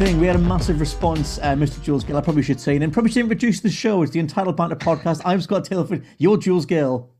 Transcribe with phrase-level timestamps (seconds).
[0.00, 0.18] thing.
[0.18, 1.82] We had a massive response, uh, Mr.
[1.82, 2.16] Jules Gill.
[2.16, 4.02] I probably should say, and probably should introduce the show.
[4.02, 5.20] It's the Entitled Banter podcast.
[5.26, 6.00] I'm Scott Taylor.
[6.16, 7.10] You're Jules Gill.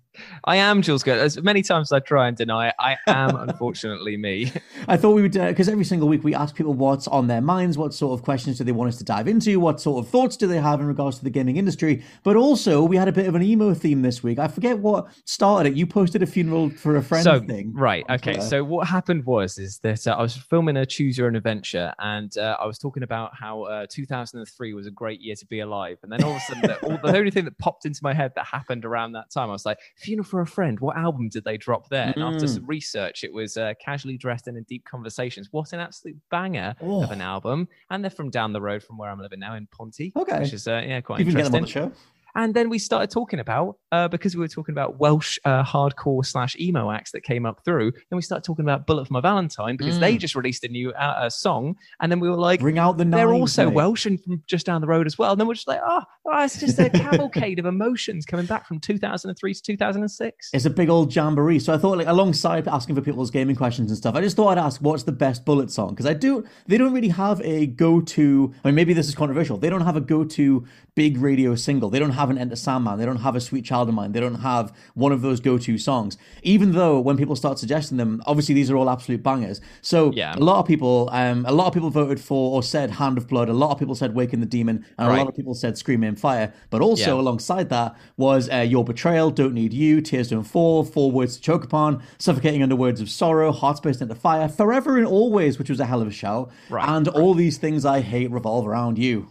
[0.45, 1.19] I am Jules Good.
[1.19, 4.53] As many times as I try and deny it, I am unfortunately me.
[4.89, 7.41] I thought we would, because uh, every single week we ask people what's on their
[7.41, 10.11] minds, what sort of questions do they want us to dive into, what sort of
[10.11, 12.03] thoughts do they have in regards to the gaming industry.
[12.23, 14.39] But also, we had a bit of an emo theme this week.
[14.39, 15.77] I forget what started it.
[15.77, 17.73] You posted a funeral for a friend so, thing.
[17.75, 18.05] Right.
[18.09, 18.41] Okay.
[18.41, 21.93] So what happened was is that uh, I was filming a Choose Your Own Adventure,
[21.99, 25.61] and uh, I was talking about how uh, 2003 was a great year to be
[25.61, 28.01] alive, and then all of a sudden, the, all, the only thing that popped into
[28.03, 29.79] my head that happened around that time, I was like,
[30.11, 32.13] funeral for a friend what album did they drop there?
[32.15, 32.69] And after some mm.
[32.69, 35.49] research, it was uh, Casually Dressed and in Deep Conversations.
[35.53, 37.05] What an absolute banger oh.
[37.05, 37.69] of an album.
[37.91, 40.13] And they're from down the road from where I'm living now in Ponty.
[40.17, 40.41] Okay.
[40.41, 41.53] Which is, uh, yeah, quite you interesting.
[41.53, 42.01] Get them on the show.
[42.35, 46.25] And then we started talking about, uh, because we were talking about Welsh uh, hardcore
[46.25, 47.93] slash emo acts that came up through.
[47.93, 50.01] Then we started talking about Bullet for My Valentine because mm.
[50.01, 51.77] they just released a new uh, song.
[52.01, 53.75] And then we were like, bring out the They're also mate.
[53.75, 55.33] Welsh and from just down the road as well.
[55.33, 58.67] And then we're just like, oh, oh it's just a cavalcade of emotions coming back
[58.67, 60.51] from 2003 to 2006.
[60.53, 61.59] It's a big old jamboree.
[61.59, 64.59] So I thought, like, alongside asking for people's gaming questions and stuff, I just thought
[64.59, 65.91] I'd ask what's the best Bullet song?
[65.91, 69.15] Because I do, they don't really have a go to, I mean, maybe this is
[69.15, 69.57] controversial.
[69.57, 71.91] They don't have a go to big radio single.
[71.91, 72.99] They don't have an Enter Sandman.
[72.99, 74.13] They don't have a Sweet Child of Mine.
[74.13, 76.19] They don't have one of those go-to songs.
[76.43, 79.61] Even though when people start suggesting them, obviously these are all absolute bangers.
[79.81, 80.37] So yeah.
[80.37, 83.27] a lot of people, um, a lot of people voted for or said Hand of
[83.27, 83.49] Blood.
[83.49, 85.17] A lot of people said Waking the Demon, and right.
[85.17, 86.53] a lot of people said Scream Aim Fire.
[86.69, 87.23] But also yeah.
[87.23, 91.43] alongside that was uh, Your Betrayal, Don't Need You, Tears Don't Fall, Four Words to
[91.43, 95.71] Choke Upon, Suffocating Under Words of Sorrow, Hearts Burst into Fire, Forever and Always, which
[95.71, 96.89] was a hell of a shout, right.
[96.89, 99.29] and all these things I hate revolve around you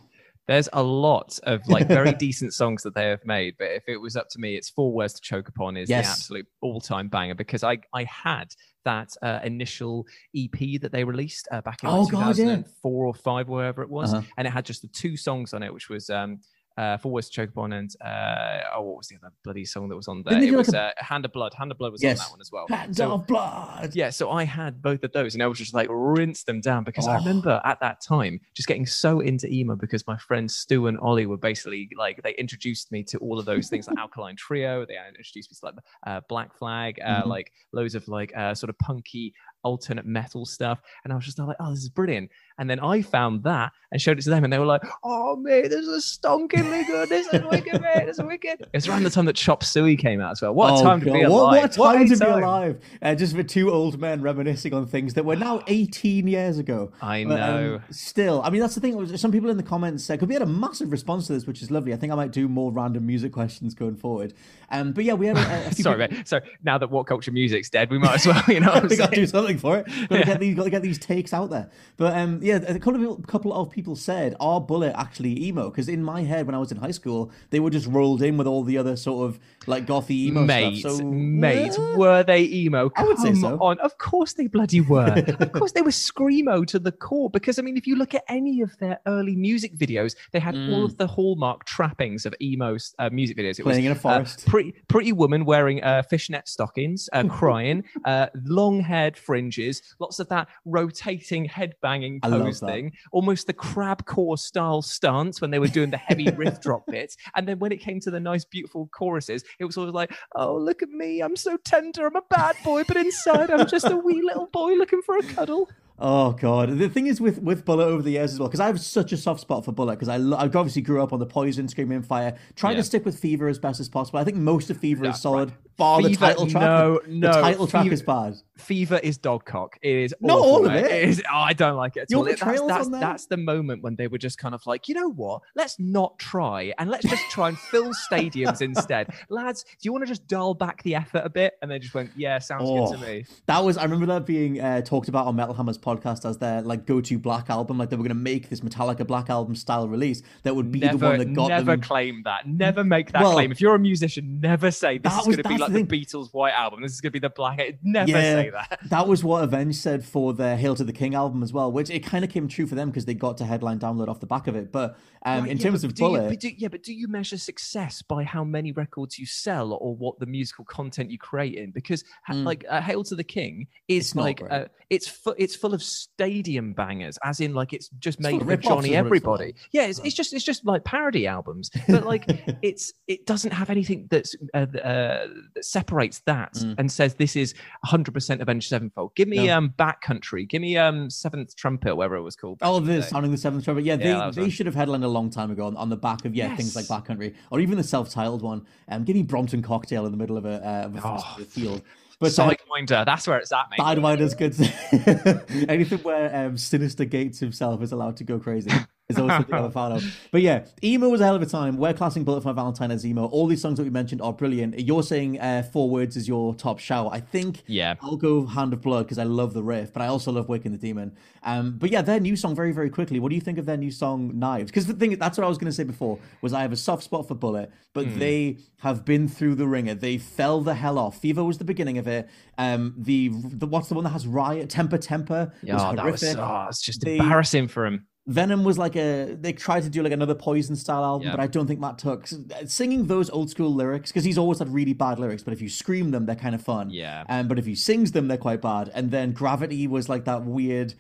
[0.50, 3.98] there's a lot of like very decent songs that they have made but if it
[3.98, 6.06] was up to me it's four words to choke upon is yes.
[6.06, 8.52] the absolute all-time banger because i i had
[8.84, 13.08] that uh, initial ep that they released uh, back in oh, 2004 God, yeah.
[13.08, 14.26] or 5 wherever it was uh-huh.
[14.38, 16.40] and it had just the two songs on it which was um
[16.80, 19.90] uh, Four Words to Choke Upon and uh, oh, what was the other bloody song
[19.90, 20.42] that was on there?
[20.42, 21.00] It was like a...
[21.00, 21.54] uh, Hand of Blood.
[21.54, 22.20] Hand of Blood was yes.
[22.20, 22.66] on that one as well.
[22.70, 23.94] Hand so, of Blood.
[23.94, 26.86] Yeah, so I had both of those, and I was just like rinse them down
[26.86, 27.12] because oh.
[27.12, 30.98] I remember at that time just getting so into emo because my friends Stu and
[31.00, 34.86] Ollie were basically like they introduced me to all of those things like Alkaline Trio.
[34.86, 35.76] They introduced me to like
[36.08, 37.30] uh, Black Flag, uh, mm-hmm.
[37.30, 40.82] like loads of like uh, sort of punky alternate metal stuff.
[41.04, 42.30] And I was just like, oh, this is brilliant.
[42.58, 45.36] And then I found that and showed it to them, and they were like, oh,
[45.38, 47.10] mate, this is stonkingly good.
[47.10, 48.06] This is wicked, mate.
[48.06, 48.68] This is wicked.
[48.74, 50.54] It's around the time that Chop Suey came out as well.
[50.54, 51.06] What a oh, time God.
[51.06, 51.32] to be alive.
[51.32, 52.36] What, what a time what to time.
[52.36, 52.82] be alive.
[53.02, 56.92] Uh, just for two old men reminiscing on things that were now 18 years ago.
[57.02, 57.30] I know.
[57.30, 59.18] But, um, still, I mean, that's the thing.
[59.18, 61.62] Some people in the comments said, because we had a massive response to this, which
[61.62, 61.94] is lovely.
[61.94, 64.34] I think I might do more random music questions going forward.
[64.72, 66.18] Um, but yeah, we had a, a Sorry, people...
[66.18, 66.28] mate.
[66.28, 68.80] So now that What Culture Music's dead, we might as well, you know.
[68.90, 69.86] we got to do something for it.
[69.86, 70.26] Got to yeah.
[70.26, 71.70] get these, got to get these takes out there.
[71.98, 75.70] But um, yeah, a couple of people, couple of people said, "Are Bullet actually emo?"
[75.70, 78.38] Because in my head, when I was in high school, they were just rolled in
[78.38, 80.98] with all the other sort of like gothy emo mate, stuff.
[80.98, 82.90] So, mate, were they emo?
[82.90, 83.58] Come I would say so.
[83.60, 85.24] On, of course they bloody were.
[85.40, 87.30] of course they were screamo to the core.
[87.30, 90.56] Because I mean, if you look at any of their early music videos, they had
[90.56, 90.74] mm.
[90.74, 93.60] all of the hallmark trappings of emo uh, music videos.
[93.60, 94.48] It Playing was, in a forest.
[94.48, 100.28] Uh, pretty, pretty woman wearing uh, fishnet stockings, uh, crying, uh, long-haired fringes, lots of
[100.28, 105.68] that rotating head banging pose thing, almost the crab core style stance when they were
[105.68, 107.16] doing the heavy riff drop bits.
[107.36, 110.58] And then when it came to the nice, beautiful choruses, it was always like, oh,
[110.58, 111.22] look at me.
[111.22, 112.06] I'm so tender.
[112.06, 115.24] I'm a bad boy, but inside I'm just a wee little boy looking for a
[115.24, 115.70] cuddle.
[116.02, 118.68] Oh god, the thing is with with Bullet over the years as well, because I
[118.68, 121.20] have such a soft spot for Bullet because I lo- I obviously grew up on
[121.20, 122.82] the Poison, Scream Aim Fire, trying Yeah.
[122.82, 124.20] to stick with Fever as best as possible.
[124.20, 125.58] I think most of Fever Yeah, is solid, right.
[125.78, 126.62] bar the title track.
[126.64, 128.36] no, the no, title track Fever- is bad.
[128.58, 129.78] Fever is dogcock.
[129.82, 130.84] It is Not awful, all of mate.
[130.86, 131.10] it.
[131.10, 132.02] is, oh, I don't like it.
[132.02, 132.26] At Your all.
[132.26, 135.42] That's, that's, that's the moment when they were just kind of like, you know what?
[135.56, 139.14] Let's not try and let's just try and fill stadiums instead.
[139.30, 141.54] Lads, do you want to just dial back the effort a bit?
[141.62, 143.26] And they just went, yeah, sounds good Oh, to me.
[143.46, 146.62] That was I remember that being uh, talked about on Metal Hammer's podcast as their
[146.62, 147.78] like go-to black album.
[147.78, 150.80] Like they were going to make this Metallica black album style release that would be
[150.80, 151.82] the one that got never them.
[151.82, 152.48] claim that.
[152.48, 153.52] Never make that Well, claim.
[153.52, 156.34] If you're a musician, never say this is going to be like the the, Beatles'
[156.34, 156.82] White Album.
[156.82, 157.60] This is going to be the Black.
[157.84, 158.16] Never Yeah.
[158.36, 158.80] say that.
[158.90, 161.90] That was what Avenge said for their Hail to the King album as well, which
[161.90, 164.26] it kind of came true for them because they got to headline download off the
[164.26, 164.72] back of it.
[164.72, 167.08] But um, Right, in yeah, terms of do you- but do, yeah, but do you
[167.08, 171.56] measure success by how many records you sell or what the musical content you create
[171.56, 171.72] in?
[171.72, 172.44] Because Mm.
[172.46, 175.79] like uh, "Hail to the King" is It's like uh, it's fu- it's full of
[175.80, 179.50] stadium bangers, as in like it's just made for Johnny is what it's full Everybody.
[179.52, 179.56] of.
[179.72, 182.26] Yeah, it's, it's just it's just like parody albums, but like
[182.62, 186.76] it's it doesn't have anything that's uh, uh, that separates that Mm.
[186.80, 187.54] and says this is
[187.86, 189.14] 100% Avenged Sevenfold.
[189.16, 189.58] Give me No.
[189.58, 190.46] um Bat Country.
[190.46, 192.60] Give me um Seventh Trumpet, whatever it was called.
[192.62, 193.86] Oh, this the sounding the seventh trumpet.
[193.86, 195.98] Yeah, Yeah, they, was they should have headlined a long time ago on, on the
[195.98, 196.90] back of yeah things like Yes.
[196.90, 198.66] Bat Country or even the self-titled one.
[198.90, 201.82] Um, give me Brompton Cocktail in the middle of a, uh, of a Oh, field.
[202.20, 203.80] But Sidewinder, that's where it's at, mate.
[203.80, 204.54] Sidewinder's good.
[205.70, 208.72] Anything where um, Synyster Gates himself is allowed to go crazy
[209.10, 210.04] is always something I'm a fan of.
[210.32, 211.78] But yeah, emo was a hell of a time.
[211.78, 213.26] We're classing Bullet for My Valentine as emo.
[213.26, 214.80] All these songs that we mentioned are brilliant.
[214.80, 217.10] You're saying uh, Four Words is your top shout.
[217.12, 217.96] I think Yeah.
[218.02, 220.72] I'll go Hand of Blood because I love the riff, but I also love Waking
[220.74, 221.16] the Demon.
[221.42, 223.20] Um, but yeah, their new song very, very quickly.
[223.20, 224.70] What do you think of their new song Knives?
[224.70, 226.78] Because the thing that's what I was going to say before was I have a
[226.78, 228.20] soft spot for Bullet, but Hmm.
[228.20, 229.96] they have been through the ringer.
[229.96, 231.18] They fell the hell off.
[231.18, 232.30] Fever was the beginning of it.
[232.60, 236.22] Um, the the what's the one that has Riot Temper Temper was Yeah, that was
[236.22, 236.38] horrific.
[236.40, 238.06] oh, it's just They- embarrassing for him.
[238.30, 241.32] Venom was like a they tried to do like another Poison style album, Yeah.
[241.32, 242.28] but I don't think that took
[242.68, 245.42] singing those old school lyrics because he's always had really bad lyrics.
[245.42, 246.92] But if you scream them, they're kind of fun.
[246.92, 247.24] Yeah.
[247.28, 248.92] Um, but if he sings them, they're quite bad.
[248.94, 250.94] And then Gravity was like that weird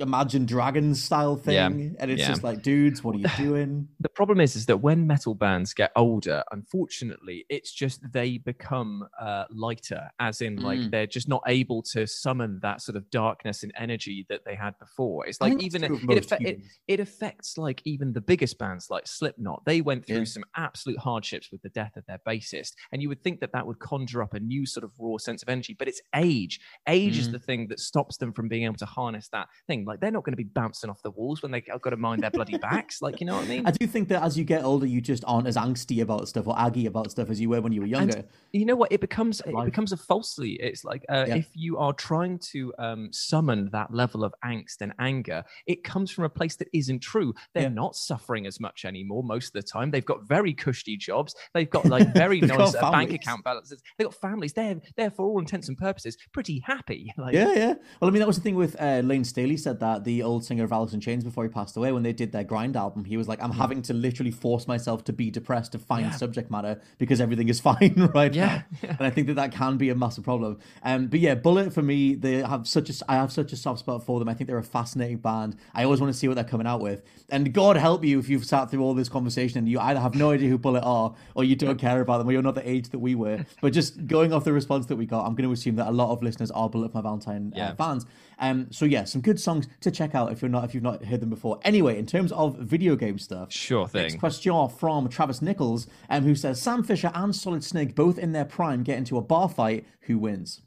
[0.00, 1.66] Imagine Dragons style thing, Yeah.
[2.00, 2.28] and it's Yeah.
[2.28, 3.88] just like, dudes, what are you doing?
[4.00, 9.06] The problem is, is that when metal bands get older, unfortunately, it's just they become
[9.20, 10.90] uh, lighter, as in like Mm.
[10.90, 14.78] they're just not able to summon that sort of darkness and energy that they had
[14.78, 15.26] before.
[15.26, 19.64] It's like even it, most it, it affects like even the biggest bands like Slipknot.
[19.66, 20.24] They went through Yeah.
[20.24, 23.66] some absolute hardships with the death of their bassist, and you would think that that
[23.66, 25.74] would conjure up a new sort of raw sense of energy.
[25.78, 26.60] But it's age.
[26.88, 27.32] Age is Mm.
[27.32, 29.81] the thing that stops them from being able to harness that thing.
[29.84, 31.96] Like they're not going to be bouncing off the walls when they have got to
[31.96, 33.02] mind their bloody backs.
[33.02, 33.66] Like you know what I mean?
[33.66, 36.46] I do think that as you get older, you just aren't as angsty about stuff
[36.46, 38.24] or aggy about stuff as you were when you were younger.
[38.52, 39.64] you know what it becomes it Life.
[39.66, 41.36] becomes a falsely it's like uh, Yeah.
[41.36, 46.10] if you are trying to um, summon that level of angst and anger it comes
[46.10, 47.68] from a place that isn't true they're Yeah.
[47.70, 51.68] not suffering as much anymore most of the time they've got very cushy jobs they've
[51.70, 55.38] got like very nice uh, bank account balances they've got families they're they're for all
[55.38, 57.74] intents and purposes pretty happy like Yeah, yeah.
[58.00, 60.44] Well, I mean, that was the thing with uh, Layne Staley said that the old
[60.44, 63.04] singer of Alice in Chains before he passed away, when they did their grind album,
[63.04, 66.10] he was like, "I'm having to literally force myself to be depressed to find Yeah.
[66.12, 69.76] subject matter because everything is fine right Yeah, now." And I think that that can
[69.76, 70.58] be a massive problem.
[70.82, 73.80] Um, but yeah, Bullet for me, they have such a I have such a soft
[73.80, 74.28] spot for them.
[74.28, 75.56] I think they're a fascinating band.
[75.74, 77.02] I always want to see what they're coming out with.
[77.30, 80.14] And God help you if you've sat through all this conversation and you either have
[80.14, 82.68] no idea who Bullet are or you don't care about them or you're not the
[82.68, 83.44] age that we were.
[83.62, 85.90] But just going off the response that we got, I'm going to assume that a
[85.92, 88.04] lot of listeners are Bullet for My Valentine uh, fans.
[88.38, 91.04] Um, so yeah, some good songs to check out if you're not if you've not
[91.04, 91.58] heard them before.
[91.62, 94.02] Anyway, in terms of video game stuff, sure thing.
[94.02, 98.32] Next question from Travis Nichols, um, who says Sam Fisher and Solid Snake both in
[98.32, 99.86] their prime get into a bar fight.
[100.02, 100.60] Who wins?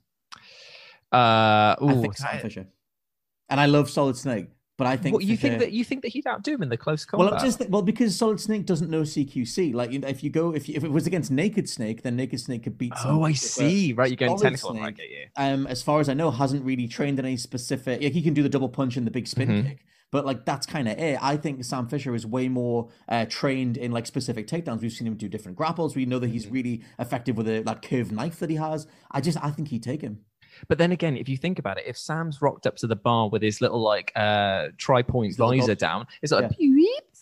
[1.11, 2.67] uh I think Sam I- Fisher.
[3.47, 6.01] And I love Solid Snake, but I think what, you think Fisher- that you think
[6.01, 8.65] that he'd outdo him in the close combat well, I'm just well because Solid Snake
[8.65, 9.73] doesn't know CQC.
[9.73, 12.63] Like if you go if you, if it was against Naked Snake, then Naked Snake
[12.63, 12.93] could beat.
[13.05, 15.99] Oh i see right you're getting Solid technical Snake, I get you um, as far
[15.99, 18.01] as I know, hasn't really trained in any specific.
[18.01, 19.67] Like he can do the double punch and the big spin Mhm.
[19.67, 21.17] kick, but like that's kind of it.
[21.21, 24.81] I think Sam Fisher is way more uh, trained in like specific takedowns.
[24.81, 25.95] We've seen him do different grapples.
[25.95, 26.33] We know that Mm-hmm.
[26.33, 28.87] he's really effective with a that curved knife that he has.
[29.11, 30.19] I just I think he'd take him.
[30.67, 33.29] But then again, if you think about it, if Sam's rocked up to the bar
[33.29, 36.49] with his little like uh tri-point His visor down, it's like Yeah.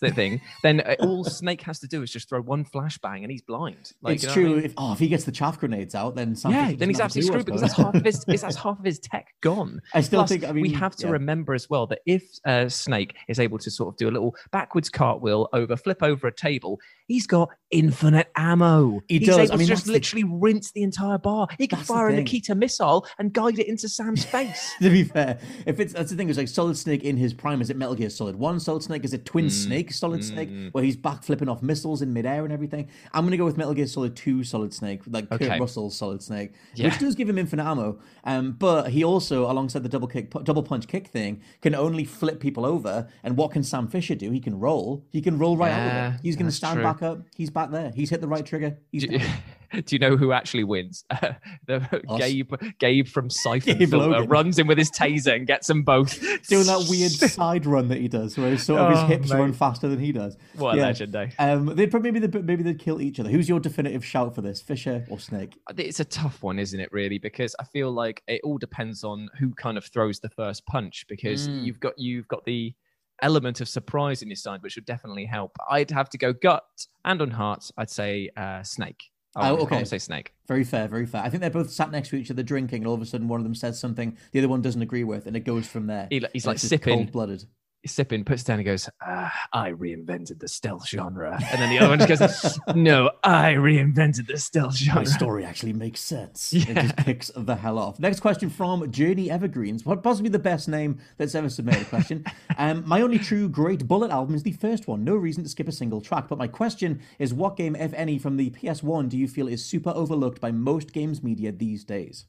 [0.04, 2.64] A beep the thing, then uh, all Snake has to do is just throw one
[2.64, 3.92] flashbang and he's blind.
[4.02, 4.56] Like, it's you know what I true.
[4.56, 4.64] mean?
[4.64, 7.00] If, oh, if he gets the chaff grenades out, then Sam yeah, then he's doesn't
[7.00, 9.80] have a absolutely screwed because that's half of his that's half of his tech gone.
[9.92, 10.44] I still Plus, think.
[10.44, 11.12] I mean, we have to yeah.
[11.12, 14.34] remember as well that if uh, Snake is able to sort of do a little
[14.52, 19.00] backwards cartwheel over, flip over a table, he's got infinite ammo.
[19.08, 19.38] He he's does.
[19.38, 21.48] able I mean, to just that's the- literally rinse the entire bar.
[21.58, 22.14] He can That's fire a.
[22.14, 24.72] Nikita missile and guide it into Sam's face.
[24.80, 27.60] to be fair, if it's that's the thing is like Solid Snake in his prime,
[27.60, 29.04] is it Metal Gear Solid One Solid Snake?
[29.04, 32.52] Is it Twin Snake Solid Snake, where he's back flipping off missiles in midair and
[32.52, 32.88] everything?
[33.12, 35.48] I'm gonna go with Metal Gear Solid Two Solid Snake, like Okay.
[35.48, 36.86] Kurt Russell's Solid Snake, Yeah.
[36.88, 37.98] which does give him infinite ammo.
[38.24, 42.40] Um, but he also, alongside the double kick, double punch kick thing, can only flip
[42.40, 43.08] people over.
[43.22, 44.30] And what can Sam Fisher do?
[44.30, 45.04] He can roll.
[45.10, 46.20] He can roll right out of Yeah, it.
[46.22, 46.82] He's gonna stand true.
[46.82, 47.22] back up.
[47.36, 47.92] He's back there.
[47.94, 48.78] He's hit the right trigger.
[48.90, 49.04] He's
[49.82, 51.04] do, you know who actually wins?
[51.66, 52.18] the Us.
[52.18, 54.28] Gabe Gabe from Syphon Gabe Logan.
[54.28, 56.18] runs in with his taser and gets them both.
[56.48, 59.30] doing that weird side run that he does, where his sort of his Oh, hips
[59.30, 59.38] mate.
[59.38, 60.36] run faster than he does.
[60.56, 60.82] What a Yeah.
[60.84, 61.30] legend, eh?
[61.38, 63.30] Um, they'd probably maybe they maybe they'd kill each other.
[63.30, 65.56] Who's your definitive shout for this, Fisher or Snake?
[65.76, 66.90] It's a tough one, isn't it?
[66.92, 70.64] Really, because I feel like it all depends on who kind of throws the first
[70.66, 71.04] punch.
[71.08, 71.64] Because Mm.
[71.64, 72.74] you've got you've got the
[73.22, 75.52] element of surprise in your side, which would definitely help.
[75.70, 76.64] I'd have to go gut
[77.04, 77.70] and on heart.
[77.76, 79.04] I'd say uh, snake.
[79.36, 79.84] I Oh, oh I okay.
[79.84, 80.32] say snake.
[80.46, 81.22] Very fair, very fair.
[81.22, 83.28] I think they're both sat next to each other drinking, and all of a sudden
[83.28, 85.86] one of them says something the other one doesn't agree with, and it goes from
[85.86, 86.06] there.
[86.10, 87.40] He, he's And like sipping, cold-blooded.
[87.40, 87.46] he's
[87.86, 91.78] sipping, puts it down and goes, ah, "I reinvented the stealth genre," and then the
[91.78, 96.52] other one just goes, "No, I reinvented the stealth My genre." story actually makes sense.
[96.52, 97.98] It just kicks the hell off.
[97.98, 99.84] Next question from Journey Evergreens.
[99.84, 102.24] What possibly the best name that's ever submitted a question.
[102.58, 105.04] um, my only true great bullet album is the first one.
[105.04, 106.28] No reason to skip a single track.
[106.28, 109.64] But my question is, what game, if any, from the PS1 do you feel is
[109.64, 112.26] super overlooked by most games media these days?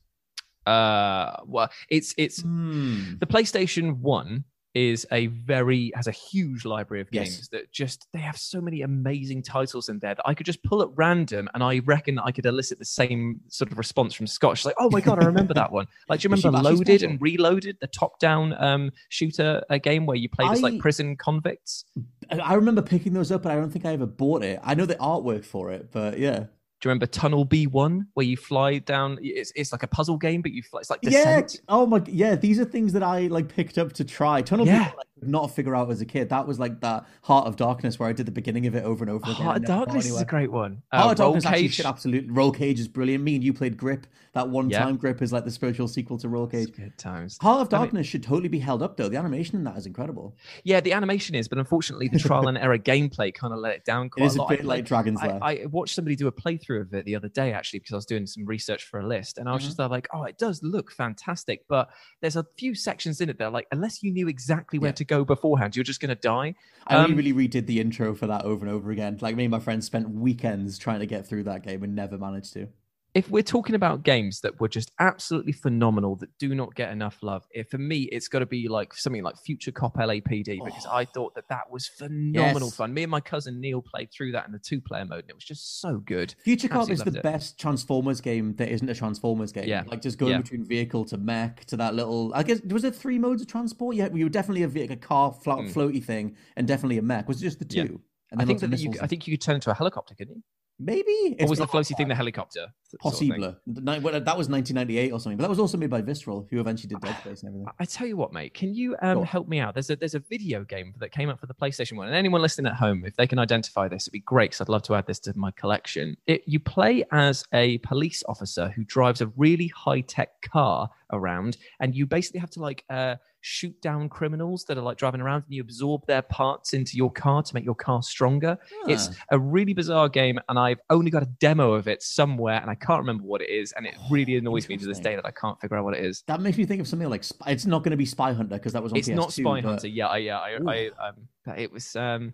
[0.66, 3.18] Uh, well, it's it's Hmm.
[3.20, 4.46] the PlayStation One
[4.76, 7.30] is a very has a huge library of Yes.
[7.30, 10.62] games that just they have so many amazing titles in there that I could just
[10.64, 14.14] pull at random and I reckon that I could elicit the same sort of response
[14.14, 14.58] from Scott.
[14.58, 17.20] She's like, "Oh my god, I remember that one!" Like, do you remember Loaded and
[17.22, 21.86] Reloaded, the top-down um, shooter uh, game where you played as like prison convicts?
[22.30, 24.60] I remember picking those up, but I don't think I ever bought it.
[24.64, 26.46] I know the artwork for it, but yeah.
[26.86, 29.18] You remember Tunnel B1 where you fly down?
[29.20, 30.82] It's, it's like a puzzle game, but you fly.
[30.82, 31.42] It's like Yeah.
[31.42, 31.62] Descent.
[31.68, 32.00] Oh my.
[32.06, 32.36] Yeah.
[32.36, 34.42] These are things that I like picked up to try.
[34.44, 34.80] Tunnel Yeah.
[34.80, 36.30] Vision, I could not figure out as a kid.
[36.30, 39.04] That was like that Heart of Darkness where I did the beginning of it over
[39.04, 39.36] and over again.
[39.46, 40.82] Heart of Darkness is a great one.
[40.94, 41.74] Heart Uh, of Roll Darkness Cage.
[41.76, 42.30] should absolutely.
[42.32, 43.24] Roll Cage is brilliant.
[43.24, 44.08] Me and you played Grip.
[44.34, 44.80] That one Yeah.
[44.80, 46.72] time Grip is like the spiritual sequel to Roll Cage.
[46.74, 47.38] Good times.
[47.42, 49.08] Heart of I mean- Darkness should totally be held up though.
[49.10, 50.36] The animation in that is incredible.
[50.64, 53.86] Yeah, the animation is, but unfortunately, the trial and error gameplay kind of let it
[53.86, 54.50] down quite is a a lot.
[54.50, 55.40] bit I, like Dragon's I, Lair.
[55.42, 58.06] I watched somebody do a playthrough of it the other day, actually, because I was
[58.06, 59.68] doing some research for a list, and I was Mm-hmm.
[59.82, 61.90] just like, oh, it does look fantastic, but
[62.22, 64.94] there's a few sections in it that, are like, unless you knew exactly where Yeah.
[64.96, 66.56] to go beforehand, you're just going to die.
[66.88, 69.18] I Um, really redid the intro for that over and over again.
[69.22, 72.18] Like me and my friends spent weekends trying to get through that game and never
[72.18, 72.68] managed to.
[73.16, 77.20] If we're talking about games that were just absolutely phenomenal that do not get enough
[77.24, 80.66] love, if, for me, it's got to be like something like Future Cop LAPD oh.
[80.66, 82.76] because I thought that that was phenomenal Yes.
[82.76, 82.94] fun.
[82.94, 85.46] Me and my cousin Neil played through that in the two-player mode, and it was
[85.46, 86.36] just so good.
[86.44, 87.24] Future Cop is the it.
[87.24, 89.70] best Transformers game that isn't a Transformers game.
[89.70, 89.84] Yeah.
[89.88, 90.42] Like just going Yeah.
[90.42, 92.34] between vehicle to mech to that little.
[92.36, 93.96] I guess was there three modes of transport?
[93.96, 95.72] Yeah, we were definitely a, ve- a car float, hmm.
[95.72, 97.30] floaty thing and definitely a mech.
[97.30, 98.02] Was it just the two?
[98.34, 98.42] Yeah.
[98.42, 100.44] I think that you, I think you could turn into a helicopter, couldn't you?
[100.80, 102.68] Maybe Or was the not floaty thing the helicopter?
[102.84, 103.30] sort of thing?
[103.30, 103.56] Possible.
[103.66, 106.90] Well, That was 1998 or something, but that was also made by Visceral, who eventually
[106.90, 107.68] did Dead Space and everything.
[107.80, 108.54] I tell you what, mate.
[108.54, 109.26] Can you um, Sure.
[109.26, 109.74] help me out?
[109.74, 112.42] There's a there's a video game that came up for the PlayStation One, and anyone
[112.42, 114.52] listening at home, if they can identify this, it'd be great.
[114.52, 116.18] Because I'd love to add this to my collection.
[116.28, 121.58] It, you play as a police officer who drives a really high tech car around,
[121.80, 123.16] and you basically have to like uh,
[123.48, 127.12] shoot down criminals that are like driving around, and you absorb their parts into your
[127.12, 128.58] car to make your car stronger.
[128.88, 132.72] It's a really bizarre game, and I've only got a demo of it somewhere, and
[132.72, 135.26] I can't remember what it is, and it really annoys me to this day that
[135.28, 136.24] I can't figure out what it is.
[136.26, 138.56] That makes me think of something like Spy- it's not going to be Spy Hunter
[138.56, 139.16] because that was on It's PS2.
[139.16, 139.88] not Spy but Hunter.
[139.88, 140.58] Yeah, I, yeah, I.
[140.68, 141.96] I, um, it was.
[141.96, 142.34] Um,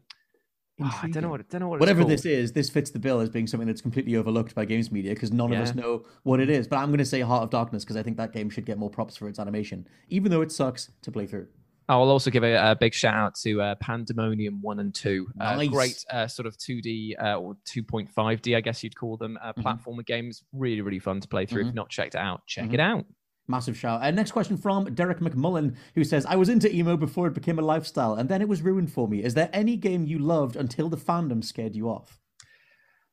[0.83, 1.49] ah, I don't know what.
[1.49, 1.79] don't know what.
[1.79, 4.65] Whatever it's this is, this fits the bill as being something that's completely overlooked by
[4.65, 6.67] games media because none of us know what it is.
[6.67, 8.77] But I'm going to say Heart of Darkness because I think that game should get
[8.77, 11.47] more props for its animation, even though it sucks to play through.
[11.89, 15.27] I'll also give a, a big shout out to uh, Pandemonium One and Two.
[15.41, 15.69] Uh, Nice.
[15.69, 19.37] great, uh, sort of 2D uh, or 2.5D, I guess you'd call them.
[19.43, 19.63] Uh, Mhm.
[19.63, 21.61] Platformer games, really, really fun to play through.
[21.61, 21.69] If Mhm.
[21.69, 22.73] you've not checked it out, check Mhm.
[22.75, 23.05] it out.
[23.47, 24.01] Massive shout.
[24.01, 27.59] Uh, next question from Derek McMullen, who says, I was into emo before it became
[27.59, 29.23] a lifestyle, and then it was ruined for me.
[29.23, 32.19] Is there any game you loved until the fandom scared you off?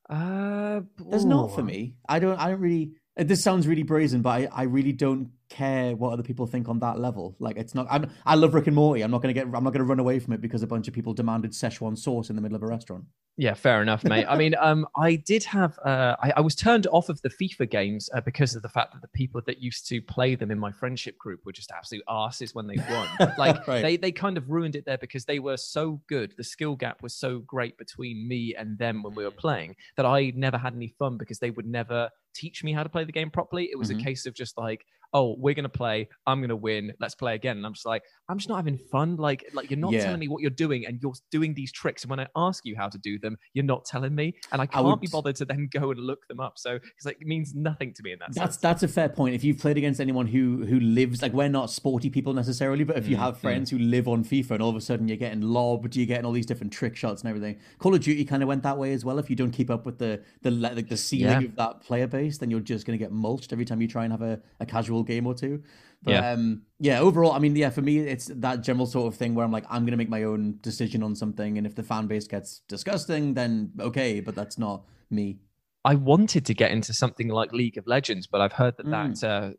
[0.09, 0.81] Uh,
[1.11, 1.97] There's not for me.
[2.09, 5.97] I don't I don't really This sounds really brazen, but I, I really don't care
[5.97, 7.37] what other people think on that level.
[7.39, 7.87] Like it's not.
[7.91, 9.03] I'm, I love Rick and Morty.
[9.03, 9.47] I'm not gonna get.
[9.47, 12.31] I'm not gonna run away from it because a bunch of people demanded Szechuan sauce
[12.31, 13.05] in the middle of a restaurant.
[13.41, 14.27] Yeah, fair enough, mate.
[14.29, 17.71] I mean, um, I did have, uh, I, I was turned off of the FIFA
[17.71, 20.59] games uh, because of the fact that the people that used to play them in
[20.59, 23.07] my friendship group were just absolute asses when they won.
[23.39, 23.81] Like Right.
[23.83, 26.35] they, they kind of ruined it there because they were so good.
[26.37, 30.05] The skill gap was so great between me and them when we were playing that
[30.05, 33.13] I never had any fun because they would never teach me how to play the
[33.13, 33.69] game properly.
[33.71, 34.01] It was Mhm.
[34.01, 37.57] a case of just like, oh, we're gonna play, I'm gonna win, let's play again.
[37.57, 39.17] And I'm just like, I'm just not having fun.
[39.17, 40.05] Like, like you're not Yeah.
[40.05, 42.03] telling me what you're doing, and you're doing these tricks.
[42.05, 44.67] And when I ask you how to do them, you're not telling me, and I
[44.67, 46.59] can't be would- bothered to then go and look them up.
[46.59, 48.57] So it's like it means nothing to me in that That's sense.
[48.59, 49.35] that's a fair point.
[49.35, 52.97] If you've played against anyone who who lives like we're not sporty people necessarily, but
[52.99, 55.17] if you Mm, have friends who live on FIFA and all of a sudden you're
[55.17, 57.59] getting lobbed, you're getting all these different trick shots and everything.
[57.79, 59.19] Call of Duty kind of went that way as well.
[59.19, 61.49] If you don't keep up with the the like the ceiling Yeah.
[61.49, 64.05] of that player base, then you're just going to get mulched every time you try
[64.05, 65.63] and have a, a casual game or two.
[66.03, 66.33] But Yeah.
[66.33, 69.45] um yeah, overall, I mean, yeah, for me it's that general sort of thing where
[69.45, 72.07] I'm like I'm going to make my own decision on something and if the fan
[72.07, 75.39] base gets disgusting, then okay, but that's not me.
[75.85, 79.21] I wanted to get into something like League of Legends, but I've heard that Mm.
[79.21, 79.53] that uh,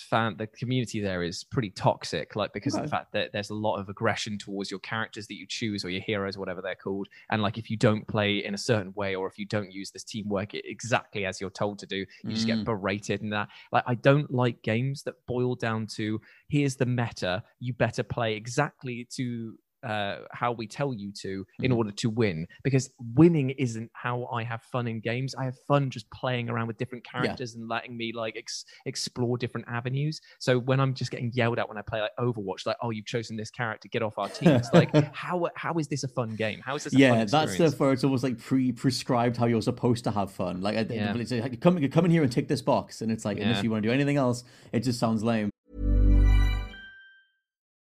[0.00, 3.54] fan, the community there is pretty toxic, like because of the fact that there's a
[3.54, 7.08] lot of aggression towards your characters that you choose or your heroes, whatever they're called.
[7.30, 9.90] And like if you don't play in a certain way or if you don't use
[9.90, 12.64] this teamwork exactly as you're told to do, you just get Mm.
[12.64, 13.48] berated and that.
[13.72, 18.34] Like I don't like games that boil down to here's the meta, you better play
[18.34, 21.76] exactly to uh, how we tell you to in Mhm.
[21.76, 25.34] order to win because winning isn't how I have fun in games.
[25.34, 29.36] I have fun just playing around with different characters and letting me like ex- explore
[29.38, 30.20] different avenues.
[30.38, 33.06] So when I'm just getting yelled at when I play like Overwatch, like, oh, you've
[33.06, 34.50] chosen this character, get off our team.
[34.50, 36.60] It's like, how how is this a fun game?
[36.64, 36.94] How is this?
[36.94, 40.30] A fun yeah, that's the where it's almost like pre-prescribed how you're supposed to have
[40.30, 40.60] fun.
[40.60, 41.14] Like, Yeah.
[41.16, 43.56] it's like, come, come in here and tick this box, and it's like, Yeah.
[43.56, 45.50] if you want to do anything else, it just sounds lame.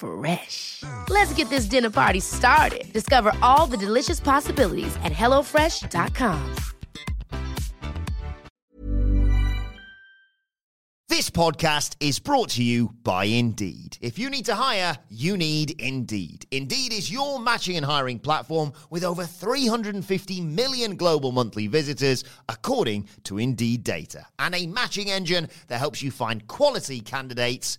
[0.00, 0.82] Fresh.
[1.08, 2.92] Let's get this dinner party started.
[2.92, 6.54] Discover all the delicious possibilities at hellofresh.com.
[11.10, 13.98] This podcast is brought to you by Indeed.
[14.00, 16.46] If you need to hire, you need Indeed.
[16.50, 23.08] Indeed is your matching and hiring platform with over 350 million global monthly visitors, according
[23.24, 27.78] to Indeed data, and a matching engine that helps you find quality candidates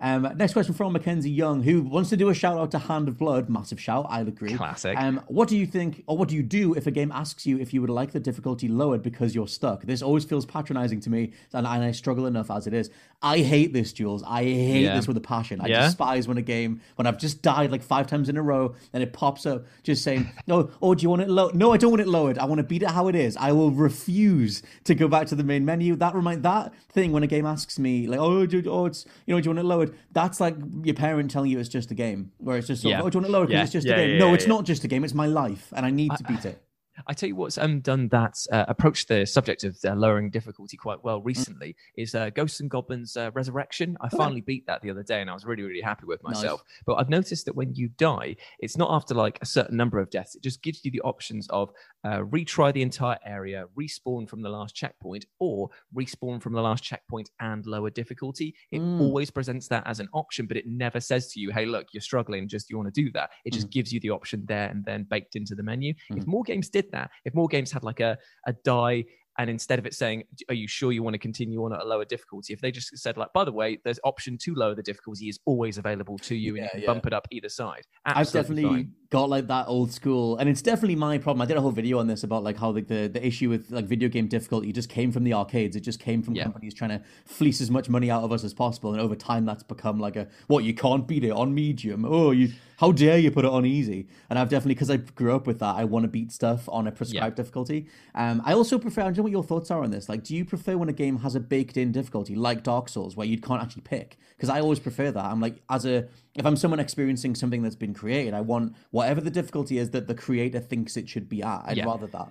[0.00, 3.08] Um, next question from Mackenzie Young, who wants to do a shout out to Hand
[3.08, 3.48] of Blood.
[3.48, 4.54] Massive shout, I'll agree.
[4.54, 4.96] Classic.
[4.96, 7.58] Um, what do you think, or what do you do if a game asks you
[7.58, 9.82] if you would like the difficulty lowered because you're stuck?
[9.82, 12.90] This always feels patronizing to me, and, and I struggle enough as it is.
[13.20, 14.22] I hate this, Jules.
[14.24, 14.94] I hate Yeah.
[14.94, 15.60] this with a passion.
[15.60, 15.82] I Yeah?
[15.86, 19.02] despise when a game, when I've just died like five times in a row, and
[19.02, 21.50] it pops up just saying, "No, oh, do you want it low?
[21.52, 22.38] No, I don't want it lowered.
[22.38, 23.36] I want to beat it how it is.
[23.36, 27.24] I will refuse to go back to the main menu." That remind that thing when
[27.24, 29.68] a game asks me like, "Oh, do, oh, it's you know, do you want it
[29.68, 32.94] lowered?" That's like your parent telling you it's just a game, where it's just, sort
[32.94, 33.04] of, Yeah.
[33.04, 33.62] "Oh, do you want it lowered?" Because Yeah.
[33.64, 34.10] it's just Yeah, a game.
[34.14, 34.48] yeah, no, yeah, it's yeah.
[34.48, 35.04] not just a game.
[35.04, 36.62] It's my life, and I need to beat it.
[37.10, 40.76] I tell you what's um, done that uh, approached the subject of uh, lowering difficulty
[40.76, 43.96] quite well recently is uh, Ghosts and Goblins uh, Resurrection.
[44.02, 46.34] I finally beat that the other day, and I was really really happy with Nice.
[46.36, 46.62] myself.
[46.84, 50.10] But I've noticed that when you die, it's not after like a certain number of
[50.10, 50.34] deaths.
[50.34, 51.70] It just gives you the options of
[52.04, 56.84] uh, retry the entire area, respawn from the last checkpoint, or respawn from the last
[56.84, 58.54] checkpoint and lower difficulty.
[58.70, 59.00] It Mm.
[59.00, 62.00] always presents that as an option, but it never says to you, "Hey, look, you're
[62.02, 62.48] struggling.
[62.48, 65.04] Just you want to do that." It just gives you the option there and then
[65.04, 65.94] baked into the menu.
[66.10, 69.04] If more games did that, if more games had like a a die.
[69.40, 71.84] And instead of it saying, "Are you sure you want to continue on at a
[71.84, 74.82] lower difficulty?" If they just said, "Like, by the way, there's option to lower the
[74.82, 76.86] difficulty is always available to you, and you can yeah.
[76.86, 78.92] bump it up either side." I've Absolutely definitely fine.
[79.10, 81.40] Got like that old school, and it's definitely my problem.
[81.40, 83.70] I did a whole video on this about like how like the, the issue with
[83.70, 85.76] like video game difficulty just came from the arcades.
[85.76, 86.44] It just came from Yeah.
[86.44, 89.46] companies trying to fleece as much money out of us as possible, and over time
[89.46, 92.04] that's become like a what you can't beat it on medium.
[92.04, 94.06] Oh, you how dare you put it on easy?
[94.30, 96.86] And I've definitely because I grew up with that, I want to beat stuff on
[96.86, 97.86] a prescribed difficulty.
[98.14, 99.00] Um, I also prefer.
[99.00, 100.08] I don't know what your thoughts are on this.
[100.08, 103.26] Like, do you prefer when a game has a baked-in difficulty like Dark Souls, where
[103.26, 104.16] you can't actually pick?
[104.36, 105.24] Because I always prefer that.
[105.24, 109.20] I'm like, as a if I'm someone experiencing something that's been created, I want whatever
[109.20, 111.62] the difficulty is that the creator thinks it should be at.
[111.66, 111.86] I'd Yeah.
[111.86, 112.28] rather that.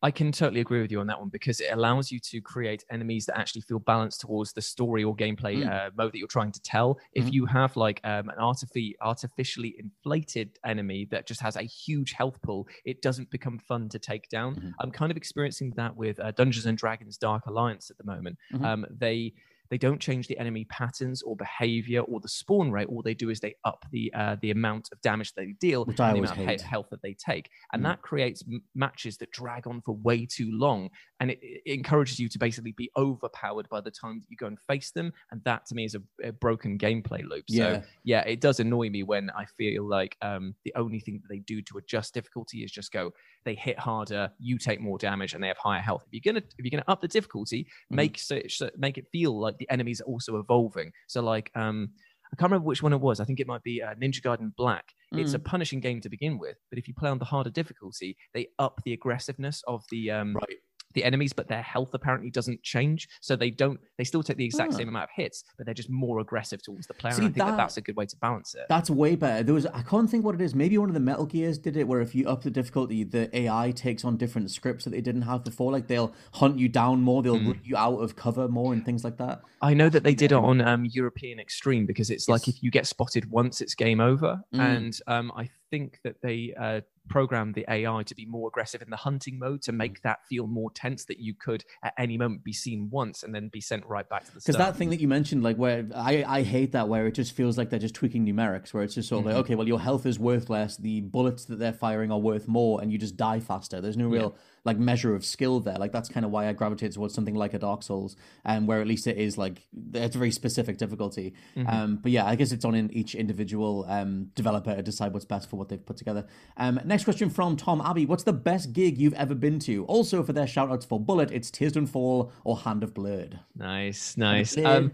[0.00, 2.84] I can totally agree with you on that one because it allows you to create
[2.88, 6.52] enemies that actually feel balanced towards the story or gameplay uh, mode that you're trying
[6.52, 7.00] to tell.
[7.14, 12.12] If you have like um, an artifi- artificially inflated enemy that just has a huge
[12.12, 14.72] health pool, it doesn't become fun to take down.
[14.80, 18.36] I'm kind of experiencing that with uh, Dungeons and Dragons Dark Alliance at the moment.
[18.62, 19.34] Um, they
[19.70, 22.88] they don't change the enemy patterns or behavior or the spawn rate.
[22.88, 26.00] All they do is they up the uh, the amount of damage they deal Which
[26.00, 26.60] and the amount of hate.
[26.62, 27.86] he- health that they take, and Mm.
[27.86, 32.18] that creates m- matches that drag on for way too long, and it, it encourages
[32.18, 35.42] you to basically be overpowered by the time that you go and face them, and
[35.44, 37.44] that to me is a, a broken gameplay loop.
[37.48, 37.80] Yeah.
[37.80, 41.28] So yeah, it does annoy me when I feel like um, the only thing that
[41.28, 43.12] they do to adjust difficulty is just go
[43.44, 46.04] they hit harder, you take more damage, and they have higher health.
[46.10, 47.96] If you're gonna if you're gonna up the difficulty, Mm-hmm.
[47.96, 48.40] make so
[48.76, 50.92] make it feel like the enemies are also evolving.
[51.06, 51.90] So like um.
[52.30, 53.20] I can't remember which one it was.
[53.20, 54.92] I think it might be uh, Ninja Gaiden Black.
[55.12, 55.36] It's Mm.
[55.36, 58.48] a punishing game to begin with, but if you play on the harder difficulty, they
[58.58, 60.58] up the aggressiveness of the um, Right.
[60.98, 63.08] The enemies, but their health apparently doesn't change.
[63.20, 63.78] So they don't.
[63.98, 66.86] They still take the exact same amount of hits, but they're just more aggressive towards
[66.86, 67.12] the player.
[67.14, 68.66] See, and I think that, that- that's a good way to balance it.
[68.68, 69.42] That's way better.
[69.42, 70.54] There was I can't think what it is.
[70.54, 73.24] Maybe one of the Metal Gears did it, where if you up the difficulty, the
[73.36, 75.70] AI takes on different scripts that they didn't have before.
[75.72, 77.46] Like they'll hunt you down more, they'll Mm.
[77.48, 79.42] root you out of cover more, and things like that.
[79.62, 82.70] I know that they did it on um, European Extreme because it's like if you
[82.70, 84.40] get spotted once, it's game over.
[84.54, 84.60] Mm.
[84.60, 88.90] And um, I think that they uh, programmed the AI to be more aggressive in
[88.90, 89.76] the hunting mode to Mm.
[89.76, 91.04] make that feel more tense.
[91.06, 94.24] That you could at any moment be seen once and then be sent right back
[94.24, 97.06] to the Because that thing that you mentioned, like where I, I hate that, where
[97.06, 99.36] it just feels like they're just tweaking numerics, where it's just sort of Mm-hmm.
[99.36, 102.46] like, okay, well, your health is worth less, the bullets that they're firing are worth
[102.48, 103.80] more, and you just die faster.
[103.80, 105.76] There's no real like measure of skill there.
[105.76, 108.80] Like that's kind of why I gravitate towards something like a Dark Souls, and where
[108.80, 111.32] at least it is like it's a very specific difficulty.
[111.56, 111.68] Mm-hmm.
[111.68, 115.24] Um, but yeah, I guess it's on in each individual um developer to decide what's
[115.24, 116.26] best for what they've put together.
[116.56, 119.84] Um, next question from Tom Abbey: What's the best gig you've ever been to?
[119.84, 123.38] Also for their shout outs for Bullet, it's Tears Don't Fall or Hand of Blood.
[123.54, 124.56] Nice, nice.
[124.58, 124.90] Um,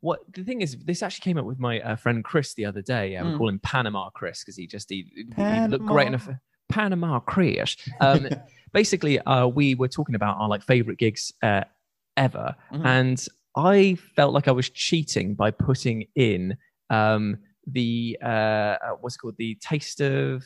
[0.00, 2.82] what the thing is, this actually came up with my uh, friend Chris the other
[2.82, 3.16] day.
[3.16, 3.38] Uh, We Mm.
[3.38, 7.20] call him Panama Chris because he just he, he looked great in a Panama.
[7.20, 7.76] Chris.
[8.00, 8.26] Um,
[8.72, 11.62] basically, uh, we were talking about our like favorite gigs uh,
[12.16, 12.84] ever, Mhm.
[12.84, 16.56] and I felt like I was cheating by putting in
[16.90, 17.36] um,
[17.68, 20.42] the uh, uh, what's called the Taste of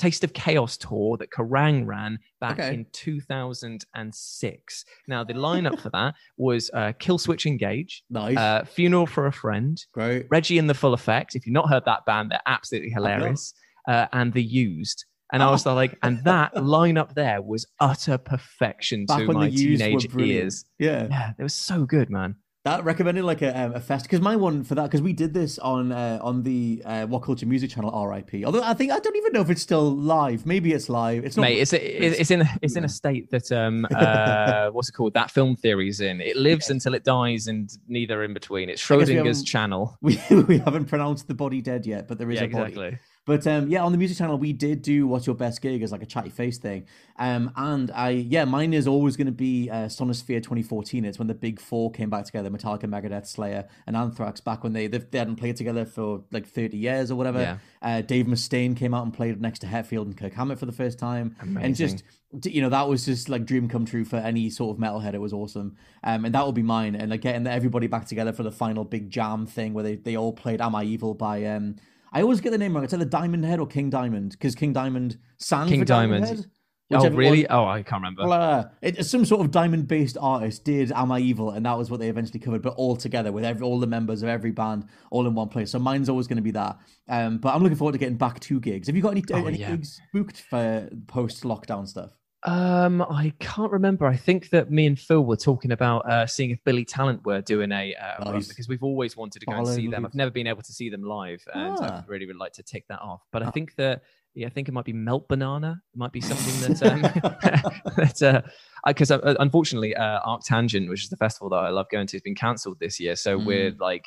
[0.00, 2.72] Taste of Chaos tour that Kerrang ran back Okay.
[2.74, 4.84] in 2006.
[5.08, 9.78] Now the lineup for that was uh, Killswitch Engage, Nice, uh, Funeral for a Friend,
[9.92, 10.26] great.
[10.30, 11.34] Reggie and the Full Effect.
[11.34, 13.52] If you've not heard that band, they're absolutely hilarious.
[13.88, 15.04] Uh, and The Used.
[15.32, 19.52] And I was like, and that lineup there was utter perfection Back to my the
[19.52, 20.64] used were teenage ears.
[20.78, 21.06] Yeah.
[21.08, 22.34] Yeah, it was so good, man.
[22.64, 25.32] That recommended like a, um, a fest because my one for that because we did
[25.32, 28.44] this on uh, on the uh, What Culture Music channel RIP.
[28.44, 30.44] Although I think I don't even know if it's still live.
[30.44, 31.24] Maybe it's live.
[31.24, 31.44] It's not.
[31.44, 35.14] Mate, it's, it's it's in it's in a state that um uh what's it called
[35.14, 36.20] that film theory is in.
[36.20, 38.68] It lives until it dies, and neither in between.
[38.68, 39.96] It's guess we Schrodinger's channel.
[40.02, 42.72] we we haven't pronounced the body dead yet, but there is Yeah, a body.
[42.72, 42.98] exactly.
[43.30, 45.92] But um, yeah, on the music channel, we did do "What's Your Best Gig" as
[45.92, 46.84] like a chatty face thing.
[47.16, 51.04] Um, and I yeah, mine is always going to be uh, Sonisphere 2014.
[51.04, 54.40] It's when the big four came back together: Metallica, Megadeth, Slayer, and Anthrax.
[54.40, 57.40] Back when they they, they hadn't played together for like 30 years or whatever.
[57.40, 57.58] Yeah.
[57.80, 60.72] Uh, Dave Mustaine came out and played next to Hetfield and Kirk Hammett for the
[60.72, 62.02] first time, and just
[62.42, 65.14] you know that was just like dream come true for any sort of metalhead.
[65.14, 66.96] It was awesome, um, and that will be mine.
[66.96, 70.16] And like getting everybody back together for the final big jam thing where they, they
[70.16, 71.76] all played "Am I Evil" by um.
[72.12, 72.84] I always get the name wrong.
[72.84, 76.40] It's either Diamond Head or King Diamond because King Diamond sang King for Diamond, Diamond.
[76.40, 76.50] Head.
[76.92, 77.42] Oh, really?
[77.42, 78.26] one- Oh, I can't remember.
[78.26, 81.88] Well, uh, it, some sort of diamond-based artist did "Am I Evil," and that was
[81.88, 84.86] what they eventually covered, but all together with every, all the members of every band
[85.12, 85.70] all in one place.
[85.70, 86.78] So mine's always going to be that.
[87.08, 88.88] Um, but I'm looking forward to getting back to gigs.
[88.88, 89.70] Have you got any, Oh, any yeah.
[89.70, 92.10] gigs booked for post-lockdown stuff?
[92.44, 94.06] Um, I can't remember.
[94.06, 97.42] I think that me and Phil were talking about uh, seeing if Billy Talent were
[97.42, 100.06] doing a uh, run because we've always wanted to go and see them.
[100.06, 101.98] I've never been able to see them live, and Ah.
[101.98, 103.22] I really would like to tick that off.
[103.30, 104.02] But I think that
[104.34, 105.82] yeah, I think it might be Melt Banana.
[105.92, 107.02] It might be something that um,
[107.96, 108.42] that uh,
[108.86, 112.16] because uh, unfortunately, uh, Arc Tangent, which is the festival that I love going to,
[112.16, 113.16] has been cancelled this year.
[113.16, 113.80] So we're Mm.
[113.80, 114.06] like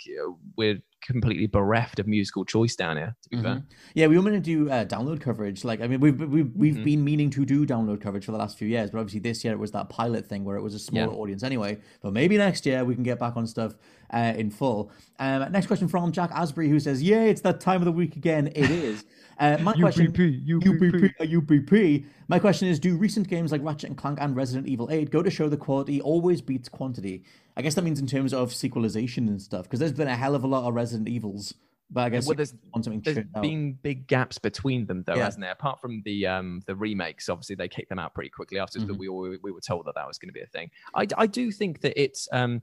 [0.58, 3.16] we're completely bereft of musical choice down here.
[3.24, 3.56] To be fair.
[3.56, 3.63] Mhm.
[3.94, 5.63] Yeah, we were going to do uh, download coverage.
[5.63, 6.84] Like, I mean, we've we've we've Mhm.
[6.84, 9.54] been meaning to do download coverage for the last few years, but obviously this year
[9.54, 11.20] it was that pilot thing where it was a smaller Yeah.
[11.20, 11.78] audience anyway.
[12.02, 13.76] But maybe next year we can get back on stuff
[14.13, 14.92] uh, in full.
[15.20, 18.16] Um, next question from Jack Asbury, who says, "Yeah, it's that time of the week
[18.16, 18.48] again.
[18.48, 19.06] It is."
[19.39, 22.06] Uh, my question, UBP, uh, UBP.
[22.28, 25.24] My question is: Do recent games like Ratchet and Clank and Resident Evil 8 go
[25.24, 27.24] to show the quality always beats quantity?
[27.56, 30.36] I guess that means in terms of sequelization and stuff, because there's been a hell
[30.36, 31.54] of a lot of Resident Evils.
[31.92, 35.26] But I guess Well, there's- on something There's been big gaps between them, though, Yeah.
[35.26, 35.52] hasn't there?
[35.52, 38.98] Apart from the um the remakes, obviously they kicked them out pretty quickly after Mm-hmm.
[38.98, 40.72] We were, we were told that that was going to be a thing.
[40.96, 42.62] I, I do think that it's um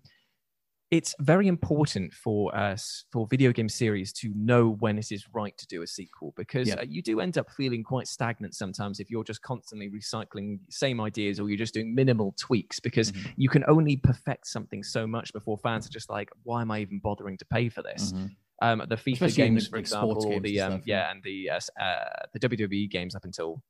[0.91, 5.57] it's very important for us for video game series to know when it is right
[5.57, 6.75] to do a sequel because Yeah.
[6.81, 11.01] uh, you do end up feeling quite stagnant sometimes if you're just constantly recycling same
[11.01, 13.31] ideas or you're just doing minimal tweaks because Mm-hmm.
[13.37, 16.81] you can only perfect something so much before fans are just like why am i
[16.81, 18.31] even bothering to pay for this Mhm.
[18.63, 21.11] um, the FIFA Especially games, the for example, games the and um, stuff, yeah, yeah.
[21.13, 23.63] and the uh, uh, the WWE games up until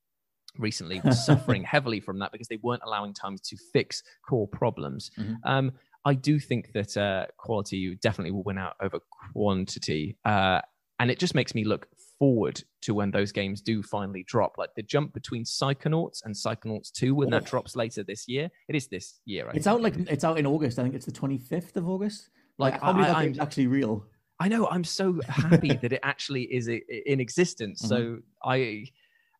[0.58, 5.10] recently were suffering heavily from that because they weren't allowing time to fix core problems.
[5.16, 5.36] Mhm.
[5.44, 5.72] Um,
[6.04, 9.00] I do think that uh, quality definitely will win out over
[9.32, 10.60] quantity, uh,
[10.98, 11.86] and it just makes me look
[12.18, 14.56] forward to when those games do finally drop.
[14.58, 17.46] Like the jump between Psychonauts and Psychonauts Two, when that Oh.
[17.46, 18.50] drops later this year.
[18.68, 19.46] It is this year.
[19.46, 19.66] I It's think.
[19.74, 20.78] out like it's out in August.
[20.78, 22.28] I think it's the twenty fifth of August.
[22.58, 24.04] Like, Like, I, I, I'm, actually real.
[24.38, 24.66] I know.
[24.68, 27.80] I'm so happy that it actually is in existence.
[27.80, 28.86] So I,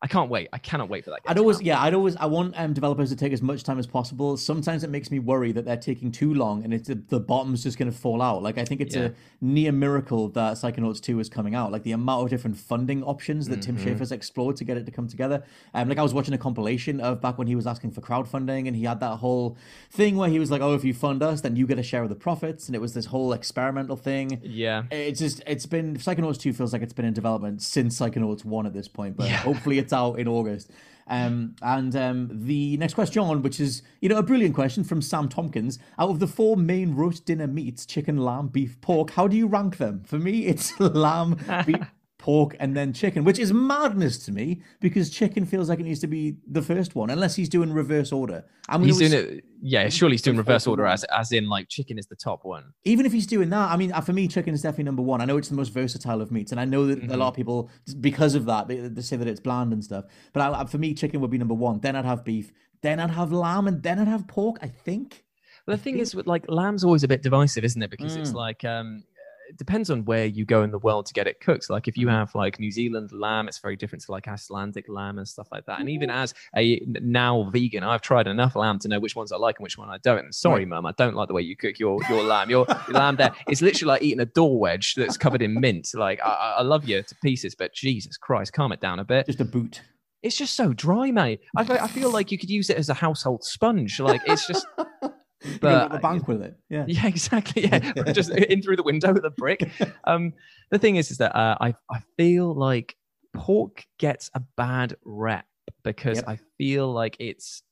[0.03, 0.49] I can't wait.
[0.53, 1.23] I cannot wait for that.
[1.23, 1.31] Game.
[1.31, 3.87] I'd always, yeah, I'd always, I want um, developers to take as much time as
[3.87, 4.39] possible.
[4.39, 7.63] Sometimes it makes me worry that they're taking too long and it's the, the bottom's
[7.63, 8.43] just going to fall out.
[8.43, 9.09] Like I think it's Yeah.
[9.09, 11.71] a near miracle that Psychonauts Two is coming out.
[11.71, 13.89] Like the amount of different funding options that Tim Mm-hmm.
[13.91, 15.43] Schafer's explored to get it to come together.
[15.75, 18.67] Um, like I was watching a compilation of back when he was asking for crowdfunding
[18.69, 19.57] and he had that whole
[19.91, 22.03] thing where he was like, "Oh, if you fund us, then you get a share
[22.03, 24.41] of the profits," and it was this whole experimental thing.
[24.43, 24.85] Yeah.
[24.91, 28.67] It's just it's been Psychonauts 2 feels like it's been in development since Psychonauts 1
[28.67, 30.71] at this point, but hopefully it's out in August.
[31.11, 35.29] Um, and um, the next question, which is you know a brilliant question from Sam
[35.29, 35.79] Tompkins.
[35.99, 39.49] Out of the four main roast dinner meats, chicken, lamb, beef, pork, how do you
[39.49, 40.05] rank them?
[40.05, 41.85] For me, it's lamb, beef,
[42.21, 46.01] pork, and then chicken, which is madness to me because chicken feels like it needs
[46.01, 48.45] to be the first one, unless he's doing reverse order.
[48.69, 49.45] I'm He's doing it.
[49.63, 52.65] Yeah, surely he's doing reverse order as as in like chicken is the top one.
[52.85, 55.21] even if he's doing that, I mean, uh, for me, chicken is definitely number one.
[55.21, 57.19] I know it's the most versatile of meats, and I know that a Mm-hmm.
[57.19, 60.05] lot of people, because of that, they, they say that it's bland and stuff.
[60.33, 61.81] But I, for me, chicken would be number one.
[61.81, 62.53] Then I'd have beef.
[62.83, 64.59] Then I'd have lamb, and then I'd have pork.
[64.63, 65.25] I think.
[65.67, 67.91] But the thing is, with like lamb's always a bit divisive, isn't it?
[67.91, 68.35] Because it's Mm.
[68.47, 69.05] like um,
[69.51, 71.69] it depends on where you go in the world to get it cooked.
[71.69, 72.13] Like if you Mm.
[72.13, 75.67] have like New Zealand lamb, it's very different to like Icelandic lamb and stuff like
[75.67, 75.81] that.
[75.81, 79.37] And even as a now vegan, I've tried enough lamb to know which ones I
[79.37, 80.25] like and which one I don't.
[80.25, 80.69] And sorry, Right.
[80.69, 82.49] mum, I don't like the way you cook your your lamb.
[82.49, 85.89] Your, your lamb there, it's literally like eating a door wedge that's covered in mint.
[85.95, 89.05] Like I, I- I love you to pieces, but Jesus Christ, calm it down a
[89.05, 89.27] bit.
[89.27, 89.83] Just a boot.
[90.23, 91.41] It's just so dry, mate.
[91.57, 93.99] I, I feel like you could use it as a household sponge.
[93.99, 94.67] Like it's just.
[95.61, 96.57] But a bank with it.
[96.69, 96.85] Yeah.
[96.87, 97.63] Yeah, exactly.
[97.67, 97.79] Yeah,
[98.13, 99.71] just in through the window with a brick.
[100.05, 100.35] Um,
[100.71, 102.97] the thing is, is that uh, I I feel like
[103.33, 105.47] pork gets a bad rep
[105.85, 106.25] because Yep.
[106.29, 107.63] I feel like it's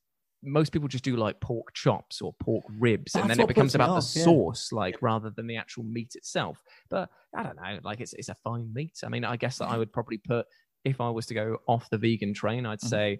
[0.42, 3.74] most people just do like pork chops or pork ribs, and That's then it becomes
[3.74, 4.24] about off, the yeah.
[4.24, 6.62] sauce, like rather than the actual meat itself.
[6.88, 8.98] But I don't know, like it's it's a fine meat.
[9.04, 10.46] I mean, I guess that I would probably put
[10.85, 12.88] if I was to go off the vegan train, I'd Mhm.
[12.88, 13.18] say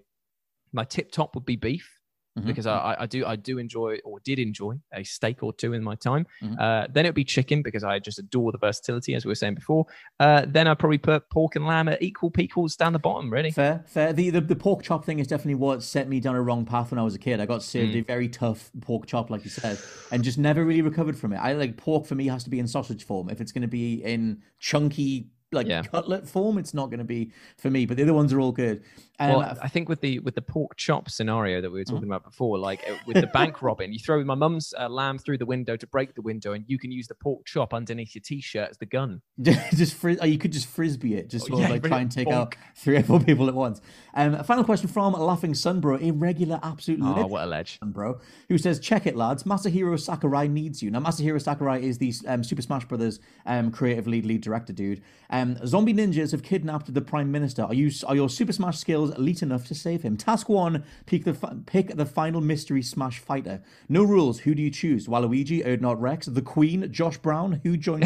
[0.73, 1.98] my tip top would be beef
[2.43, 2.47] Mhm.
[2.47, 5.73] because I, I- I do I do enjoy or did enjoy a steak or two
[5.73, 6.27] in my time.
[6.43, 6.59] Mhm.
[6.59, 9.35] Uh, then it would be chicken because I just adore the versatility, as we were
[9.35, 9.87] saying before.
[10.21, 13.51] Uh, then I'd probably put pork and lamb at equal pequals down the bottom, really.
[13.51, 14.13] Fair, fair.
[14.13, 16.91] The, the the pork chop thing is definitely what set me down a wrong path
[16.91, 17.41] when I was a kid.
[17.41, 18.01] I got served Mm.
[18.01, 19.79] a very tough pork chop, like you said,
[20.13, 21.37] and just never really recovered from it.
[21.39, 23.29] I like pork for me has to be in sausage form.
[23.31, 25.83] If it's going to be in chunky like Yeah.
[25.83, 27.87] cutlet form, it's not going to be for me.
[27.87, 28.83] But the other ones are all good.
[29.21, 31.91] Um, well, I think with the with the pork chop scenario that we were Mm.
[31.91, 35.19] talking about before, like uh, with the bank robbing, you throw my mum's uh, lamb
[35.19, 38.15] through the window to break the window, and you can use the pork chop underneath
[38.15, 39.21] your t-shirt as the gun.
[39.41, 42.01] just fris- oh, you could just frisbee it, just Oh, sort of like really try
[42.01, 43.81] and take out three or four people at once.
[44.15, 47.79] Um, a final question from Laughing Sunbro, a regular absolute Oh, what a ledge!
[47.85, 49.43] bro, who says, "Check it, lads.
[49.45, 54.07] Masahiro Sakurai needs you." Now, Masahiro Sakurai is the um, Super Smash Brothers um, creative
[54.07, 55.03] lead, lead director dude.
[55.31, 57.63] Um, zombie ninjas have kidnapped the prime minister.
[57.63, 60.17] Are you are your Super Smash skills elite enough to save him?
[60.17, 63.63] Task one: pick the fi- pick the final mystery Smash fighter.
[63.89, 64.41] No rules.
[64.41, 65.07] Who do you choose?
[65.07, 67.61] Waluigi, Erdnot Rex, the Queen, Josh Brown.
[67.65, 68.05] Who joins?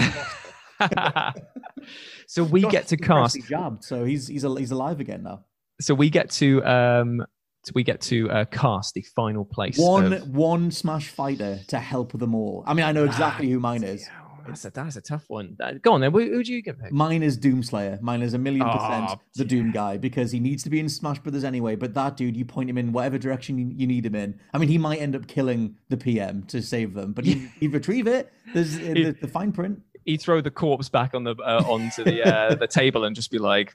[0.79, 1.35] the
[2.27, 3.39] so we Josh get to cast.
[3.49, 5.45] jabbed, so he's he's he's alive again now.
[5.81, 7.25] So we get to um,
[7.65, 9.79] so we get to uh, cast the final place.
[9.79, 12.65] One of- one Smash fighter to help them all.
[12.67, 14.03] I mean, I know exactly who mine is.
[14.03, 15.57] Yeah, That's a that's a tough one.
[15.83, 16.13] Go on then.
[16.13, 16.93] Who, who do you get pick?
[16.93, 18.01] Mine is Doomslayer.
[18.01, 20.89] Mine is a million percent Oh, the Doom guy because he needs to be in
[20.89, 21.77] Smash Brothers anyway.
[21.77, 24.39] But that dude, you point him in whatever direction you, you need him in.
[24.53, 27.73] I mean, he might end up killing the PM to save them, but he, he'd
[27.73, 28.33] retrieve it.
[28.55, 29.81] There's uh, the, the fine print.
[30.05, 33.31] He throw the corpse back on the uh, onto the uh, the table and just
[33.31, 33.75] be like,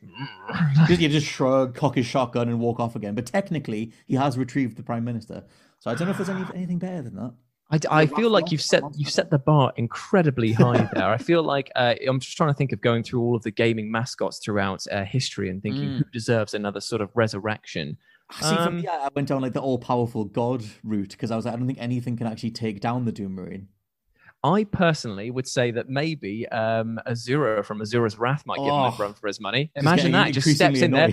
[0.88, 3.15] Just, you just shrug, cock his shotgun, and walk off again.
[3.15, 5.43] But technically, he has retrieved the Prime Minister.
[5.80, 7.34] So I don't know if there's any, anything better than that.
[7.69, 11.10] I, I feel like you've set you've set the bar incredibly high there.
[11.10, 13.51] I feel like uh, I'm just trying to think of going through all of the
[13.51, 15.97] gaming mascots throughout uh, history and thinking Mm.
[15.97, 17.97] who deserves another sort of resurrection.
[18.39, 21.45] See, for Um, me, I went down like the all-powerful God route because I was
[21.45, 23.67] like, I don't think anything can actually take down the Doom Marine.
[24.43, 28.93] I personally would say that maybe um, Asura from Asura's Wrath might give him Oh.
[28.93, 29.71] a run for his money.
[29.75, 30.32] Imagine that.
[30.32, 31.10] Just steps in there.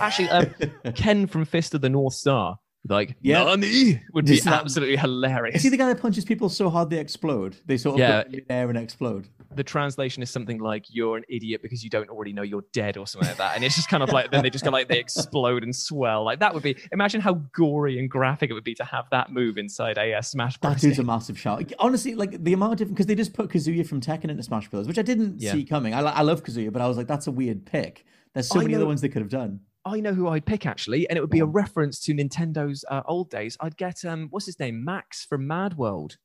[0.00, 0.46] Actually, um,
[0.94, 3.44] Ken from Fist of the North Star, like, Yeah.
[3.44, 5.56] Nani would be Just that- absolutely hilarious.
[5.56, 7.56] Is he the guy that punches people so hard they explode?
[7.66, 8.22] They sort of Yeah.
[8.22, 9.28] go in the air and explode.
[9.54, 12.98] the translation is something like "you're an idiot because you don't already know you're dead"
[12.98, 14.86] or something like that, and it's just kind of like then they just go like
[14.86, 16.24] they explode and swell.
[16.24, 16.76] Like that would be.
[16.92, 20.20] Imagine how gory and graphic it would be to have that move inside a uh,
[20.20, 20.80] Smash That Bros.
[20.82, 21.06] dude's a game.
[21.06, 21.72] massive shout.
[21.78, 24.68] Honestly, like the amount of different because they just put Kazuya from Tekken into Smash
[24.68, 25.52] Bros, which I didn't Yeah.
[25.52, 25.94] see coming.
[25.94, 28.04] I, li- I love Kazuya, but I was like, that's a weird pick.
[28.34, 29.60] There's so I many other know- ones they could have done.
[29.86, 33.02] I know who I'd pick actually, and it would be a reference to Nintendo's uh,
[33.06, 33.56] old days.
[33.60, 36.16] I'd get um, what's his name, Max from Mad World.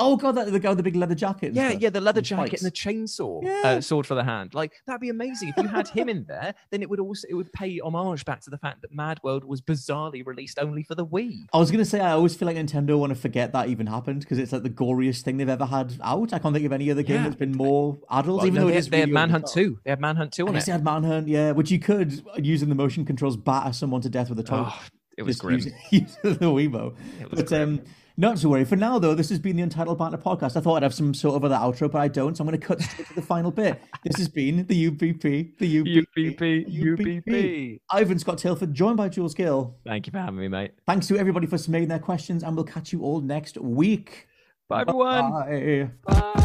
[0.00, 1.54] Oh god, that the guy with the big leather jacket.
[1.54, 2.62] Yeah, stuff, yeah, the leather and jacket spikes.
[2.62, 3.62] and the chainsaw, Yeah.
[3.64, 4.54] uh, sword for the hand.
[4.54, 6.54] Like that'd be amazing if you had him in there.
[6.70, 9.44] Then it would also it would pay homage back to the fact that Mad World
[9.44, 11.46] was bizarrely released only for the Wii.
[11.52, 14.20] I was gonna say I always feel like Nintendo want to forget that even happened
[14.20, 16.32] because it's like the goriest thing they've ever had out.
[16.32, 17.22] I can't think of any other game Yeah.
[17.24, 18.38] that's been more adult.
[18.38, 19.54] Well, even no, though it they, is they had really Manhunt top.
[19.54, 19.78] 2.
[19.84, 20.64] They had Manhunt 2 I on it.
[20.64, 24.28] they had Manhunt, yeah, which you could using the motion controls batter someone to death
[24.28, 24.72] with a toilet.
[24.74, 24.82] Oh,
[25.16, 25.58] it was Just grim.
[25.90, 26.94] Using the Weibo.
[27.20, 27.80] It was But um,
[28.18, 28.64] not to worry.
[28.64, 30.56] For now, though, this has been the Untitled Banter podcast.
[30.56, 32.36] I thought I'd have some sort of other outro, but I don't.
[32.36, 33.80] So I'm going to cut straight to the final bit.
[34.04, 37.80] This has been the UBP, the UBP, UBP, UBP.
[37.90, 39.76] Ivan Scott Tilford, joined by Jules Gill.
[39.86, 40.72] Thank you for having me, mate.
[40.86, 44.26] Thanks to everybody for submitting their questions, and we'll catch you all next week.
[44.68, 45.30] Bye, everyone.
[45.30, 45.90] Bye.
[46.06, 46.44] Bye.